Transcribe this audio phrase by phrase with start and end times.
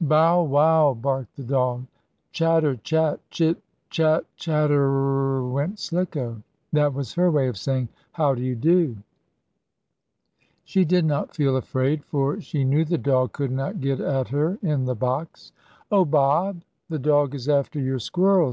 [0.00, 1.84] "Bow wow!" barked the dog.
[2.30, 3.18] "Chatter chat!
[3.32, 3.60] Chit
[3.90, 6.40] chat chatter r r r r r r!" went Slicko.
[6.72, 8.98] That was her way of saying: "How do you do?"
[10.62, 14.56] She did not feel afraid, for she knew the dog could not get at her
[14.62, 15.50] in the box.
[15.90, 16.62] "Oh, Bob!
[16.88, 18.46] The dog is after your squirrel!"